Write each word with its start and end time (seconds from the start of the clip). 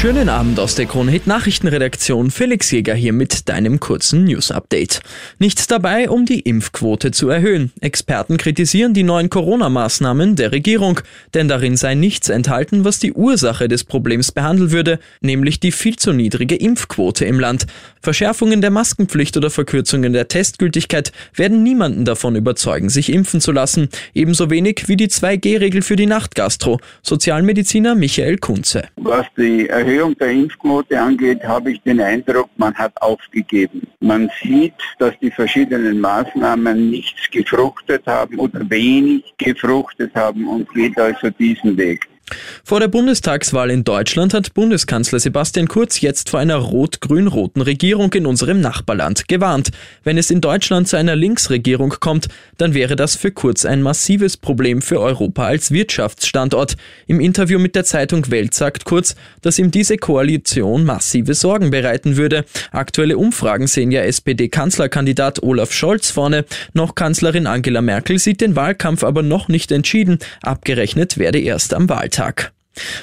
Schönen 0.00 0.28
Abend 0.28 0.60
aus 0.60 0.76
der 0.76 0.86
Kronhit 0.86 1.26
Nachrichtenredaktion. 1.26 2.30
Felix 2.30 2.70
Jäger 2.70 2.94
hier 2.94 3.12
mit 3.12 3.48
deinem 3.48 3.80
kurzen 3.80 4.22
News 4.22 4.52
Update. 4.52 5.00
Nichts 5.40 5.66
dabei, 5.66 6.08
um 6.08 6.24
die 6.24 6.38
Impfquote 6.38 7.10
zu 7.10 7.28
erhöhen. 7.28 7.72
Experten 7.80 8.36
kritisieren 8.36 8.94
die 8.94 9.02
neuen 9.02 9.28
Corona-Maßnahmen 9.28 10.36
der 10.36 10.52
Regierung, 10.52 11.00
denn 11.34 11.48
darin 11.48 11.76
sei 11.76 11.96
nichts 11.96 12.28
enthalten, 12.28 12.84
was 12.84 13.00
die 13.00 13.12
Ursache 13.12 13.66
des 13.66 13.82
Problems 13.82 14.30
behandeln 14.30 14.70
würde, 14.70 15.00
nämlich 15.20 15.58
die 15.58 15.72
viel 15.72 15.96
zu 15.96 16.12
niedrige 16.12 16.54
Impfquote 16.54 17.24
im 17.24 17.40
Land. 17.40 17.66
Verschärfungen 18.00 18.60
der 18.60 18.70
Maskenpflicht 18.70 19.36
oder 19.36 19.50
Verkürzungen 19.50 20.12
der 20.12 20.28
Testgültigkeit 20.28 21.10
werden 21.34 21.64
niemanden 21.64 22.04
davon 22.04 22.36
überzeugen, 22.36 22.88
sich 22.88 23.12
impfen 23.12 23.40
zu 23.40 23.50
lassen. 23.50 23.88
Ebenso 24.14 24.48
wenig 24.48 24.84
wie 24.86 24.96
die 24.96 25.08
2G-Regel 25.08 25.82
für 25.82 25.96
die 25.96 26.06
Nachtgastro. 26.06 26.78
Sozialmediziner 27.02 27.96
Michael 27.96 28.38
Kunze. 28.38 28.84
Was 28.94 29.26
die 29.36 29.68
Erhöhung 29.88 30.14
der 30.18 30.32
Impfquote 30.32 31.00
angeht, 31.00 31.42
habe 31.44 31.72
ich 31.72 31.80
den 31.80 32.00
Eindruck, 32.00 32.50
man 32.58 32.74
hat 32.74 33.00
aufgegeben. 33.00 33.86
Man 34.00 34.30
sieht, 34.42 34.74
dass 34.98 35.18
die 35.20 35.30
verschiedenen 35.30 35.98
Maßnahmen 36.00 36.90
nichts 36.90 37.30
gefruchtet 37.30 38.06
haben 38.06 38.38
oder 38.38 38.68
wenig 38.68 39.32
gefruchtet 39.38 40.14
haben 40.14 40.46
und 40.46 40.68
geht 40.74 40.98
also 40.98 41.30
diesen 41.30 41.74
Weg. 41.78 42.06
Vor 42.64 42.80
der 42.80 42.88
Bundestagswahl 42.88 43.70
in 43.70 43.84
Deutschland 43.84 44.34
hat 44.34 44.54
Bundeskanzler 44.54 45.20
Sebastian 45.20 45.68
Kurz 45.68 46.00
jetzt 46.00 46.30
vor 46.30 46.40
einer 46.40 46.56
rot-grün-roten 46.56 47.62
Regierung 47.62 48.12
in 48.12 48.26
unserem 48.26 48.60
Nachbarland 48.60 49.28
gewarnt. 49.28 49.70
Wenn 50.04 50.18
es 50.18 50.30
in 50.30 50.40
Deutschland 50.40 50.88
zu 50.88 50.96
einer 50.96 51.16
Linksregierung 51.16 51.94
kommt, 52.00 52.28
dann 52.58 52.74
wäre 52.74 52.96
das 52.96 53.16
für 53.16 53.30
Kurz 53.30 53.64
ein 53.64 53.82
massives 53.82 54.36
Problem 54.36 54.82
für 54.82 55.00
Europa 55.00 55.46
als 55.46 55.70
Wirtschaftsstandort. 55.70 56.76
Im 57.06 57.20
Interview 57.20 57.58
mit 57.58 57.74
der 57.74 57.84
Zeitung 57.84 58.30
Welt 58.30 58.52
sagt 58.52 58.84
Kurz, 58.84 59.14
dass 59.40 59.58
ihm 59.58 59.70
diese 59.70 59.96
Koalition 59.96 60.84
massive 60.84 61.34
Sorgen 61.34 61.70
bereiten 61.70 62.16
würde. 62.16 62.44
Aktuelle 62.70 63.16
Umfragen 63.16 63.66
sehen 63.66 63.90
ja 63.90 64.02
SPD-Kanzlerkandidat 64.02 65.42
Olaf 65.42 65.72
Scholz 65.72 66.10
vorne. 66.10 66.44
Noch 66.74 66.94
Kanzlerin 66.94 67.46
Angela 67.46 67.80
Merkel 67.80 68.18
sieht 68.18 68.40
den 68.40 68.56
Wahlkampf 68.56 69.04
aber 69.04 69.22
noch 69.22 69.48
nicht 69.48 69.72
entschieden. 69.72 70.18
Abgerechnet 70.42 71.18
werde 71.18 71.40
erst 71.40 71.72
am 71.72 71.88
Wahltag. 71.88 72.17
Alltag. 72.18 72.52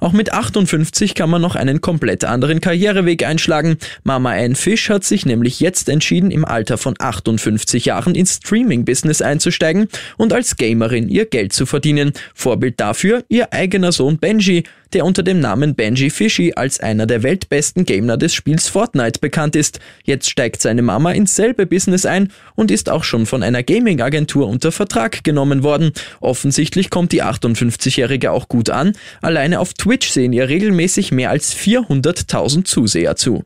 Auch 0.00 0.12
mit 0.12 0.32
58 0.32 1.14
kann 1.14 1.28
man 1.28 1.42
noch 1.42 1.54
einen 1.54 1.80
komplett 1.80 2.24
anderen 2.24 2.60
Karriereweg 2.60 3.24
einschlagen. 3.24 3.76
Mama 4.02 4.32
Ann 4.32 4.54
Fish 4.54 4.88
hat 4.88 5.04
sich 5.04 5.26
nämlich 5.26 5.60
jetzt 5.60 5.88
entschieden, 5.88 6.30
im 6.30 6.44
Alter 6.44 6.78
von 6.78 6.94
58 6.98 7.84
Jahren 7.84 8.14
ins 8.14 8.36
Streaming-Business 8.36 9.20
einzusteigen 9.20 9.88
und 10.16 10.32
als 10.32 10.56
Gamerin 10.56 11.08
ihr 11.08 11.26
Geld 11.26 11.52
zu 11.52 11.66
verdienen. 11.66 12.12
Vorbild 12.34 12.80
dafür 12.80 13.24
ihr 13.28 13.52
eigener 13.52 13.92
Sohn 13.92 14.18
Benji, 14.18 14.64
der 14.92 15.04
unter 15.04 15.22
dem 15.22 15.40
Namen 15.40 15.74
Benji 15.74 16.10
Fishy 16.10 16.52
als 16.56 16.80
einer 16.80 17.06
der 17.06 17.22
weltbesten 17.22 17.84
Gamer 17.84 18.16
des 18.16 18.34
Spiels 18.34 18.68
Fortnite 18.68 19.20
bekannt 19.20 19.56
ist. 19.56 19.80
Jetzt 20.04 20.30
steigt 20.30 20.62
seine 20.62 20.82
Mama 20.82 21.12
ins 21.12 21.36
selbe 21.36 21.66
Business 21.66 22.06
ein 22.06 22.32
und 22.54 22.70
ist 22.70 22.88
auch 22.88 23.04
schon 23.04 23.26
von 23.26 23.42
einer 23.42 23.62
Gaming-Agentur 23.62 24.48
unter 24.48 24.72
Vertrag 24.72 25.24
genommen 25.24 25.62
worden. 25.62 25.92
Offensichtlich 26.20 26.90
kommt 26.90 27.12
die 27.12 27.22
58-Jährige 27.22 28.32
auch 28.32 28.48
gut 28.48 28.70
an. 28.70 28.92
Alleine 29.20 29.60
auf 29.60 29.74
Twitch 29.74 30.10
sehen 30.10 30.32
ihr 30.32 30.48
regelmäßig 30.48 31.12
mehr 31.12 31.30
als 31.30 31.54
400.000 31.54 32.64
Zuseher 32.64 33.16
zu. 33.16 33.44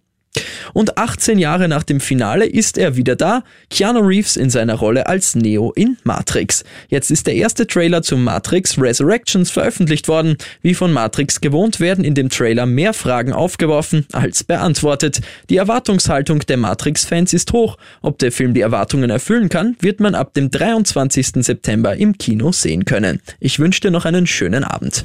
Und 0.72 0.96
18 0.96 1.38
Jahre 1.38 1.68
nach 1.68 1.82
dem 1.82 2.00
Finale 2.00 2.46
ist 2.46 2.78
er 2.78 2.96
wieder 2.96 3.16
da, 3.16 3.44
Keanu 3.70 4.00
Reeves 4.00 4.36
in 4.36 4.50
seiner 4.50 4.74
Rolle 4.74 5.06
als 5.06 5.34
Neo 5.34 5.72
in 5.72 5.98
Matrix. 6.04 6.64
Jetzt 6.88 7.10
ist 7.10 7.26
der 7.26 7.34
erste 7.34 7.66
Trailer 7.66 8.02
zu 8.02 8.16
Matrix 8.16 8.78
Resurrections 8.78 9.50
veröffentlicht 9.50 10.08
worden. 10.08 10.36
Wie 10.62 10.74
von 10.74 10.92
Matrix 10.92 11.40
gewohnt 11.40 11.80
werden 11.80 12.04
in 12.04 12.14
dem 12.14 12.30
Trailer 12.30 12.66
mehr 12.66 12.94
Fragen 12.94 13.32
aufgeworfen 13.32 14.06
als 14.12 14.44
beantwortet. 14.44 15.20
Die 15.50 15.56
Erwartungshaltung 15.56 16.40
der 16.40 16.56
Matrix-Fans 16.56 17.32
ist 17.32 17.52
hoch. 17.52 17.76
Ob 18.00 18.18
der 18.18 18.32
Film 18.32 18.54
die 18.54 18.60
Erwartungen 18.60 19.10
erfüllen 19.10 19.48
kann, 19.48 19.76
wird 19.80 20.00
man 20.00 20.14
ab 20.14 20.34
dem 20.34 20.50
23. 20.50 21.44
September 21.44 21.96
im 21.96 22.16
Kino 22.16 22.52
sehen 22.52 22.84
können. 22.84 23.20
Ich 23.40 23.58
wünsche 23.58 23.80
dir 23.80 23.90
noch 23.90 24.04
einen 24.04 24.26
schönen 24.26 24.64
Abend. 24.64 25.04